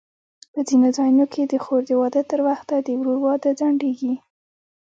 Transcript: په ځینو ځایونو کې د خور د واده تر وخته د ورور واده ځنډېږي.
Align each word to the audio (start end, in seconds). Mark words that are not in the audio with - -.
په 0.53 0.59
ځینو 0.67 0.87
ځایونو 0.97 1.25
کې 1.33 1.41
د 1.45 1.53
خور 1.63 1.81
د 1.87 1.91
واده 2.01 2.21
تر 2.31 2.39
وخته 2.47 2.75
د 2.81 2.87
ورور 2.99 3.17
واده 3.25 3.49
ځنډېږي. 3.59 4.13